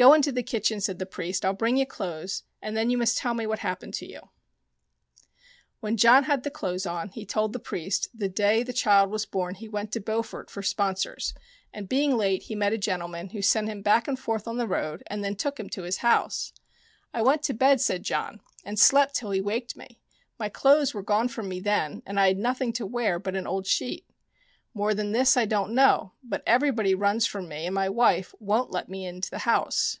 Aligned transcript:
"Go 0.00 0.14
into 0.14 0.32
the 0.32 0.42
kitchen," 0.42 0.80
said 0.80 0.98
the 0.98 1.04
priest. 1.04 1.44
"I'll 1.44 1.52
bring 1.52 1.76
you 1.76 1.84
clothes, 1.84 2.44
and 2.62 2.74
then 2.74 2.88
you 2.88 2.96
must 2.96 3.18
tell 3.18 3.34
me 3.34 3.46
what 3.46 3.58
happened 3.58 3.92
to 3.96 4.06
you." 4.06 4.20
1 4.20 4.22
6 4.22 4.22
Tales 4.24 4.28
of 4.62 4.82
the 4.86 5.20
Fairies 5.20 5.80
When 5.80 5.96
John 5.98 6.24
had 6.24 6.42
the 6.42 6.50
clothes 6.50 6.86
on 6.86 7.08
he 7.10 7.26
told 7.26 7.52
the 7.52 7.58
priest 7.58 8.08
the 8.14 8.30
day 8.30 8.62
the 8.62 8.72
child 8.72 9.10
was 9.10 9.26
born 9.26 9.56
he 9.56 9.68
went 9.68 9.92
to 9.92 10.00
Beaufort 10.00 10.48
for 10.48 10.62
sponsors, 10.62 11.34
and, 11.70 11.86
being 11.86 12.16
late, 12.16 12.44
he 12.44 12.54
met 12.54 12.72
a 12.72 12.78
gentleman, 12.78 13.28
who 13.28 13.42
sent 13.42 13.68
him 13.68 13.82
back 13.82 14.08
and 14.08 14.18
forth 14.18 14.48
on 14.48 14.56
the 14.56 14.66
road 14.66 15.02
and 15.08 15.22
then 15.22 15.36
took 15.36 15.60
him 15.60 15.68
to 15.68 15.82
his 15.82 15.98
house." 15.98 16.54
I 17.12 17.20
went 17.20 17.42
to 17.42 17.52
bed," 17.52 17.78
said 17.78 18.02
John," 18.02 18.40
and 18.64 18.78
slept 18.78 19.14
till 19.16 19.32
he 19.32 19.42
waked 19.42 19.76
me. 19.76 20.00
My 20.38 20.48
clothes 20.48 20.94
were 20.94 21.02
gone 21.02 21.28
from 21.28 21.46
me 21.46 21.60
then, 21.60 22.02
and 22.06 22.18
I 22.18 22.28
had 22.28 22.38
nothing 22.38 22.72
to 22.72 22.86
wear 22.86 23.18
but 23.18 23.36
an 23.36 23.46
old 23.46 23.66
sheet. 23.66 24.06
More 24.72 24.94
than 24.94 25.10
this 25.10 25.36
I 25.36 25.46
don't 25.46 25.74
know: 25.74 26.12
but 26.22 26.44
everybody 26.46 26.94
runs 26.94 27.26
from 27.26 27.48
me, 27.48 27.66
and 27.66 27.74
my 27.74 27.88
wife 27.88 28.32
won't 28.38 28.70
let 28.70 28.88
me 28.88 29.04
into 29.04 29.28
the 29.28 29.38
house." 29.40 29.98